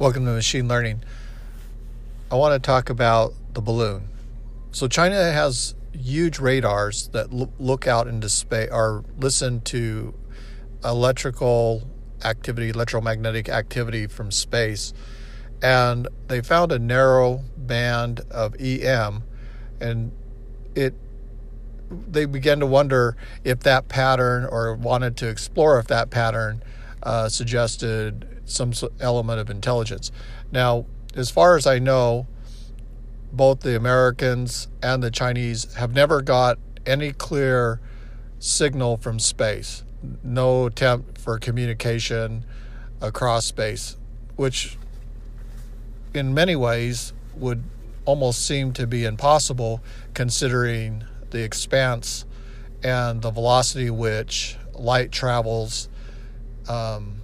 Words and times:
Welcome 0.00 0.24
to 0.24 0.32
Machine 0.32 0.66
Learning. 0.66 1.04
I 2.30 2.36
want 2.36 2.54
to 2.54 2.66
talk 2.66 2.88
about 2.88 3.34
the 3.52 3.60
balloon. 3.60 4.08
So, 4.72 4.88
China 4.88 5.30
has 5.30 5.74
huge 5.92 6.38
radars 6.38 7.08
that 7.08 7.34
look 7.34 7.86
out 7.86 8.08
into 8.08 8.30
space 8.30 8.70
or 8.72 9.04
listen 9.18 9.60
to 9.60 10.14
electrical 10.82 11.82
activity, 12.24 12.70
electromagnetic 12.70 13.50
activity 13.50 14.06
from 14.06 14.30
space. 14.30 14.94
And 15.60 16.08
they 16.28 16.40
found 16.40 16.72
a 16.72 16.78
narrow 16.78 17.44
band 17.58 18.20
of 18.30 18.58
EM, 18.58 19.22
and 19.82 20.12
it 20.74 20.94
they 22.08 22.24
began 22.24 22.60
to 22.60 22.66
wonder 22.66 23.18
if 23.44 23.60
that 23.64 23.88
pattern 23.88 24.46
or 24.50 24.74
wanted 24.76 25.18
to 25.18 25.28
explore 25.28 25.78
if 25.78 25.88
that 25.88 26.08
pattern 26.08 26.62
uh, 27.02 27.28
suggested 27.28 28.29
some 28.44 28.72
element 29.00 29.40
of 29.40 29.50
intelligence. 29.50 30.10
Now, 30.52 30.86
as 31.14 31.30
far 31.30 31.56
as 31.56 31.66
I 31.66 31.78
know, 31.78 32.26
both 33.32 33.60
the 33.60 33.76
Americans 33.76 34.68
and 34.82 35.02
the 35.02 35.10
Chinese 35.10 35.74
have 35.74 35.94
never 35.94 36.20
got 36.20 36.58
any 36.86 37.12
clear 37.12 37.80
signal 38.38 38.96
from 38.96 39.18
space, 39.18 39.84
no 40.22 40.66
attempt 40.66 41.18
for 41.18 41.38
communication 41.38 42.44
across 43.00 43.46
space, 43.46 43.96
which 44.36 44.76
in 46.14 46.34
many 46.34 46.56
ways 46.56 47.12
would 47.36 47.62
almost 48.04 48.44
seem 48.46 48.72
to 48.72 48.86
be 48.86 49.04
impossible 49.04 49.82
considering 50.14 51.04
the 51.30 51.42
expanse 51.42 52.24
and 52.82 53.22
the 53.22 53.30
velocity 53.30 53.90
which 53.90 54.56
light 54.74 55.12
travels 55.12 55.88
um, 56.68 57.19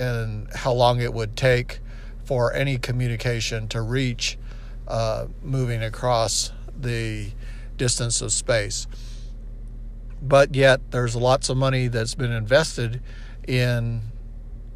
and 0.00 0.48
how 0.54 0.72
long 0.72 1.00
it 1.00 1.12
would 1.12 1.36
take 1.36 1.80
for 2.24 2.52
any 2.54 2.78
communication 2.78 3.68
to 3.68 3.82
reach 3.82 4.38
uh, 4.88 5.26
moving 5.42 5.82
across 5.82 6.52
the 6.78 7.30
distance 7.76 8.20
of 8.20 8.32
space. 8.32 8.86
But 10.22 10.54
yet, 10.54 10.90
there's 10.90 11.16
lots 11.16 11.48
of 11.48 11.56
money 11.56 11.88
that's 11.88 12.14
been 12.14 12.32
invested 12.32 13.00
in 13.46 14.02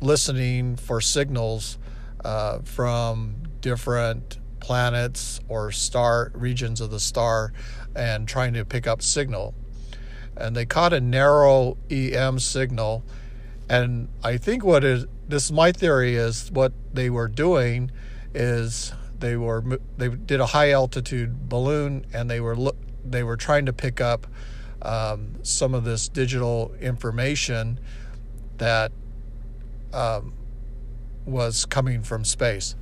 listening 0.00 0.76
for 0.76 1.00
signals 1.00 1.78
uh, 2.24 2.60
from 2.60 3.36
different 3.60 4.38
planets 4.60 5.40
or 5.48 5.70
star 5.70 6.32
regions 6.34 6.80
of 6.80 6.90
the 6.90 7.00
star 7.00 7.52
and 7.94 8.26
trying 8.26 8.54
to 8.54 8.64
pick 8.64 8.86
up 8.86 9.02
signal. 9.02 9.54
And 10.36 10.56
they 10.56 10.66
caught 10.66 10.92
a 10.92 11.00
narrow 11.00 11.76
EM 11.90 12.38
signal 12.38 13.04
and 13.68 14.08
I 14.22 14.36
think 14.36 14.64
what 14.64 14.84
is 14.84 15.06
this 15.28 15.50
my 15.50 15.72
theory 15.72 16.14
is 16.14 16.50
what 16.52 16.72
they 16.92 17.10
were 17.10 17.28
doing 17.28 17.90
is 18.34 18.92
they 19.18 19.36
were 19.36 19.64
they 19.96 20.08
did 20.08 20.40
a 20.40 20.46
high 20.46 20.70
altitude 20.70 21.48
balloon 21.48 22.06
and 22.12 22.30
they 22.30 22.40
were 22.40 22.56
they 23.04 23.22
were 23.22 23.36
trying 23.36 23.66
to 23.66 23.72
pick 23.72 24.00
up 24.00 24.26
um, 24.82 25.34
some 25.42 25.74
of 25.74 25.84
this 25.84 26.08
digital 26.08 26.74
information 26.80 27.80
that 28.58 28.92
um, 29.92 30.32
was 31.24 31.64
coming 31.66 32.02
from 32.02 32.24
space. 32.24 32.76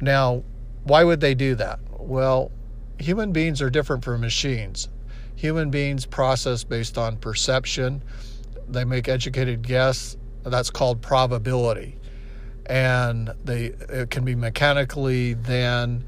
Now, 0.00 0.42
why 0.84 1.04
would 1.04 1.20
they 1.20 1.34
do 1.34 1.54
that? 1.56 1.78
Well, 1.98 2.50
human 2.98 3.32
beings 3.32 3.60
are 3.62 3.70
different 3.70 4.02
from 4.04 4.20
machines. 4.20 4.88
Human 5.36 5.70
beings 5.70 6.06
process 6.06 6.64
based 6.64 6.98
on 6.98 7.16
perception 7.18 8.02
they 8.72 8.84
make 8.84 9.08
educated 9.08 9.62
guess. 9.62 10.16
That's 10.42 10.70
called 10.70 11.02
probability. 11.02 11.96
And 12.66 13.30
they 13.44 13.66
it 13.88 14.10
can 14.10 14.24
be 14.24 14.34
mechanically 14.34 15.34
then 15.34 16.04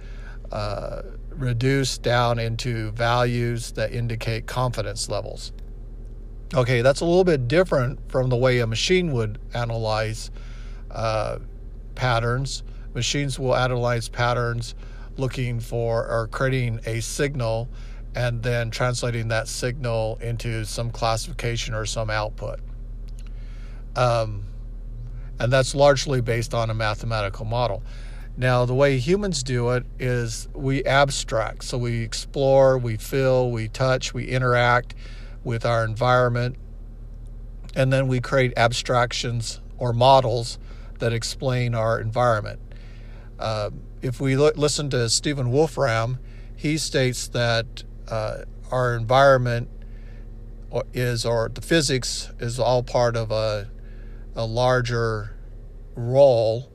uh, 0.51 1.03
reduced 1.31 2.03
down 2.03 2.39
into 2.39 2.93
values 2.93 3.73
that 3.73 3.93
indicate 3.93 4.47
confidence 4.47 5.09
levels. 5.09 5.53
Okay, 6.55 6.83
that's 6.83 7.01
a 7.01 7.05
little 7.05 7.25
bit 7.25 7.49
different 7.49 7.99
from 8.11 8.28
the 8.28 8.37
way 8.37 8.59
a 8.59 8.67
machine 8.67 9.12
would 9.12 9.39
analyze 9.55 10.31
uh, 10.91 11.39
patterns. 11.95 12.62
Machines 12.95 13.39
will 13.39 13.56
analyze 13.56 14.09
patterns 14.09 14.75
looking 15.17 15.61
for 15.61 16.06
or 16.06 16.28
creating 16.28 16.81
a 16.84 17.01
signal 17.01 17.69
and 18.15 18.43
then 18.43 18.71
translating 18.71 19.28
that 19.28 19.49
signal 19.49 20.19
into 20.21 20.65
some 20.65 20.91
classification 20.91 21.75
or 21.75 21.87
some 21.87 22.11
output. 22.11 22.61
Um, 23.97 24.45
and 25.39 25.53
that's 25.53 25.75
largely 25.75 26.21
based 26.21 26.55
on 26.55 26.71
a 26.71 26.75
mathematical 26.75 27.45
model. 27.45 27.83
Now, 28.37 28.65
the 28.65 28.75
way 28.75 28.99
humans 28.99 29.43
do 29.43 29.71
it 29.71 29.84
is 29.99 30.49
we 30.55 30.84
abstract. 30.84 31.65
So 31.65 31.78
we 31.78 32.03
explore, 32.03 32.78
we 32.78 32.97
feel, 32.97 33.51
we 33.51 33.69
touch, 33.69 34.15
we 34.15 34.25
interact 34.25 34.95
with 35.45 35.67
our 35.67 35.84
environment, 35.84 36.56
and 37.75 37.93
then 37.93 38.09
we 38.09 38.21
create 38.21 38.53
abstractions 38.56 39.61
or 39.77 39.93
models 39.93 40.59
that 40.99 41.12
explain 41.12 41.75
our 41.75 42.01
environment. 42.01 42.61
Uh, 43.39 43.71
if 44.01 44.21
we 44.21 44.37
listen 44.37 44.89
to 44.91 45.09
Stephen 45.09 45.51
Wolfram, 45.51 46.19
he 46.55 46.78
states 46.78 47.28
that 47.28 47.84
uh, 48.09 48.39
our 48.71 48.95
environment 48.97 49.69
is, 50.95 51.25
or 51.27 51.51
the 51.53 51.61
physics 51.61 52.31
is 52.41 52.59
all 52.59 52.83
part 52.83 53.17
of 53.17 53.31
a, 53.31 53.69
a 54.35 54.45
larger 54.45 55.37
role, 55.95 56.71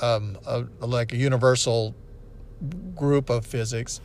um, 0.00 0.38
a, 0.46 0.64
like 0.80 1.12
a 1.12 1.16
universal 1.16 1.94
group 2.94 3.28
of 3.28 3.44
physics, 3.44 4.00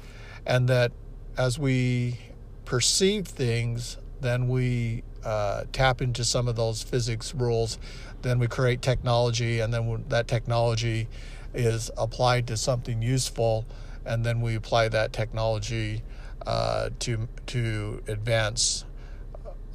and 0.45 0.67
that 0.67 0.91
as 1.37 1.57
we 1.57 2.17
perceive 2.65 3.27
things, 3.27 3.97
then 4.19 4.47
we 4.47 5.03
uh, 5.23 5.63
tap 5.71 6.01
into 6.01 6.23
some 6.23 6.47
of 6.47 6.55
those 6.55 6.83
physics 6.83 7.33
rules. 7.33 7.77
Then 8.21 8.39
we 8.39 8.47
create 8.47 8.81
technology, 8.81 9.59
and 9.59 9.73
then 9.73 10.03
that 10.09 10.27
technology 10.27 11.07
is 11.53 11.89
applied 11.97 12.47
to 12.47 12.57
something 12.57 13.01
useful, 13.01 13.65
and 14.05 14.25
then 14.25 14.41
we 14.41 14.55
apply 14.55 14.89
that 14.89 15.13
technology 15.13 16.03
uh, 16.45 16.89
to 16.99 17.27
to 17.47 18.01
advance 18.07 18.85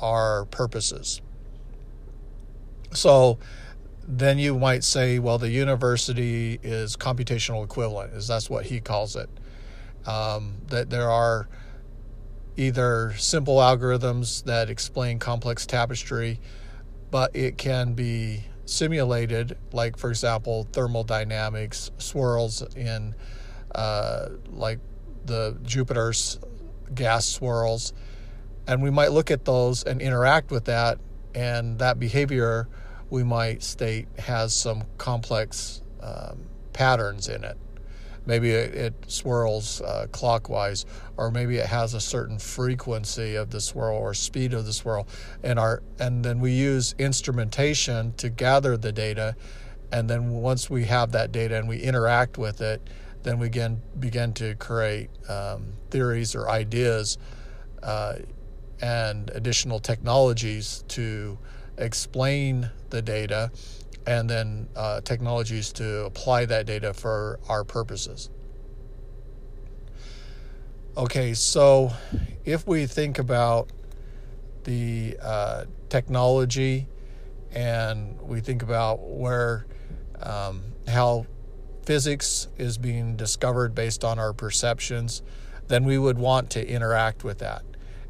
our 0.00 0.44
purposes. 0.46 1.20
So 2.92 3.38
then 4.06 4.38
you 4.38 4.58
might 4.58 4.84
say, 4.84 5.18
well, 5.18 5.38
the 5.38 5.50
university 5.50 6.60
is 6.62 6.96
computational 6.96 7.64
equivalent, 7.64 8.14
is 8.14 8.28
that's 8.28 8.48
what 8.48 8.66
he 8.66 8.80
calls 8.80 9.16
it. 9.16 9.28
Um, 10.06 10.54
that 10.68 10.90
there 10.90 11.10
are 11.10 11.48
either 12.56 13.14
simple 13.18 13.56
algorithms 13.56 14.44
that 14.44 14.70
explain 14.70 15.18
complex 15.18 15.66
tapestry, 15.66 16.40
but 17.10 17.34
it 17.34 17.58
can 17.58 17.94
be 17.94 18.44
simulated, 18.64 19.56
like 19.72 19.96
for 19.96 20.10
example, 20.10 20.66
thermodynamics 20.72 21.90
swirls 21.98 22.62
in 22.74 23.14
uh, 23.76 24.30
like 24.50 24.80
the 25.26 25.56
Jupiter's 25.62 26.40
gas 26.94 27.26
swirls. 27.26 27.92
And 28.66 28.82
we 28.82 28.90
might 28.90 29.12
look 29.12 29.30
at 29.30 29.44
those 29.44 29.84
and 29.84 30.00
interact 30.00 30.50
with 30.50 30.64
that, 30.64 30.98
and 31.34 31.78
that 31.78 32.00
behavior 32.00 32.68
we 33.10 33.22
might 33.22 33.62
state 33.62 34.08
has 34.18 34.54
some 34.54 34.82
complex 34.98 35.82
um, 36.02 36.40
patterns 36.72 37.28
in 37.28 37.44
it. 37.44 37.56
Maybe 38.24 38.50
it, 38.50 38.74
it 38.74 38.94
swirls 39.06 39.80
uh, 39.82 40.08
clockwise, 40.10 40.84
or 41.16 41.30
maybe 41.30 41.58
it 41.58 41.66
has 41.66 41.94
a 41.94 42.00
certain 42.00 42.40
frequency 42.40 43.36
of 43.36 43.50
the 43.50 43.60
swirl 43.60 43.96
or 43.96 44.14
speed 44.14 44.52
of 44.52 44.66
the 44.66 44.72
swirl. 44.72 45.06
And 45.44 45.60
our 45.60 45.82
and 46.00 46.24
then 46.24 46.40
we 46.40 46.50
use 46.50 46.96
instrumentation 46.98 48.14
to 48.14 48.28
gather 48.28 48.76
the 48.76 48.90
data, 48.90 49.36
and 49.92 50.10
then 50.10 50.30
once 50.30 50.68
we 50.68 50.86
have 50.86 51.12
that 51.12 51.30
data 51.30 51.56
and 51.56 51.68
we 51.68 51.78
interact 51.78 52.36
with 52.36 52.60
it, 52.60 52.82
then 53.26 53.40
we 53.40 53.48
begin 53.48 53.82
begin 53.98 54.32
to 54.32 54.54
create 54.54 55.10
um, 55.28 55.72
theories 55.90 56.36
or 56.36 56.48
ideas 56.48 57.18
uh, 57.82 58.14
and 58.80 59.30
additional 59.30 59.80
technologies 59.80 60.84
to 60.86 61.36
explain 61.76 62.70
the 62.90 63.02
data, 63.02 63.50
and 64.06 64.30
then 64.30 64.68
uh, 64.76 65.00
technologies 65.00 65.72
to 65.72 66.04
apply 66.04 66.46
that 66.46 66.66
data 66.66 66.94
for 66.94 67.40
our 67.48 67.64
purposes. 67.64 68.30
Okay, 70.96 71.34
so 71.34 71.90
if 72.44 72.64
we 72.66 72.86
think 72.86 73.18
about 73.18 73.70
the 74.64 75.16
uh, 75.20 75.64
technology 75.88 76.86
and 77.50 78.20
we 78.22 78.40
think 78.40 78.62
about 78.62 79.00
where 79.00 79.66
um, 80.22 80.62
how 80.86 81.26
physics 81.86 82.48
is 82.58 82.76
being 82.76 83.16
discovered 83.16 83.74
based 83.74 84.04
on 84.04 84.18
our 84.18 84.32
perceptions, 84.32 85.22
then 85.68 85.84
we 85.84 85.96
would 85.96 86.18
want 86.18 86.50
to 86.50 86.68
interact 86.68 87.24
with 87.24 87.38
that. 87.38 87.62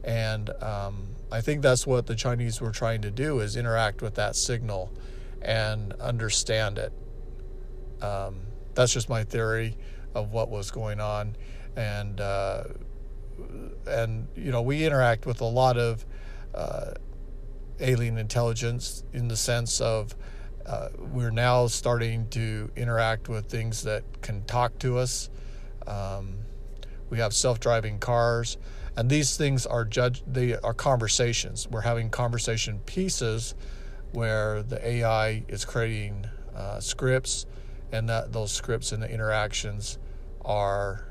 And 0.03 0.51
um, 0.63 1.09
I 1.31 1.41
think 1.43 1.63
that's 1.63 1.87
what 1.87 2.07
the 2.07 2.15
Chinese 2.15 2.61
were 2.61 2.73
trying 2.73 3.03
to 3.03 3.11
do 3.11 3.41
is 3.41 3.55
interact 3.55 4.01
with 4.01 4.15
that 4.15 4.35
signal 4.35 4.93
and 5.43 5.93
understand 5.95 6.79
it. 6.79 6.93
Um, 8.03 8.41
that's 8.75 8.93
just 8.93 9.09
my 9.09 9.25
theory 9.25 9.77
of 10.15 10.33
what 10.33 10.51
was 10.51 10.71
going 10.71 11.01
on, 11.01 11.37
and 11.77 12.21
uh, 12.21 12.65
and 13.87 14.29
you 14.37 14.51
know 14.51 14.63
we 14.63 14.85
interact 14.85 15.27
with 15.27 15.41
a 15.41 15.47
lot 15.47 15.77
of 15.77 16.05
uh, 16.55 16.93
alien 17.81 18.19
intelligence 18.19 19.03
in 19.13 19.29
the 19.29 19.37
sense 19.37 19.81
of 19.81 20.15
uh, 20.67 20.89
we're 21.13 21.31
now 21.31 21.69
starting 21.69 22.29
to 22.29 22.71
interact 22.77 23.29
with 23.29 23.47
things 23.47 23.85
that 23.85 24.03
can 24.21 24.45
talk 24.45 24.79
to 24.81 24.99
us. 24.99 25.31
Um, 25.87 26.39
we 27.09 27.19
have 27.19 27.33
self-driving 27.33 28.01
cars, 28.01 28.57
and 28.97 29.09
these 29.09 29.37
things 29.37 29.65
are 29.65 29.85
judge. 29.85 30.25
They 30.27 30.57
are 30.57 30.75
conversations. 30.75 31.69
We're 31.69 31.83
having 31.83 32.11
conversation 32.11 32.81
pieces 32.81 33.55
where 34.13 34.63
the 34.63 34.85
AI 34.87 35.45
is 35.47 35.65
creating 35.65 36.27
uh, 36.55 36.81
scripts, 36.81 37.47
and 37.93 38.09
that 38.09 38.33
those 38.33 38.51
scripts 38.51 38.91
and 38.91 39.01
the 39.01 39.11
interactions 39.11 39.99
are 40.45 41.07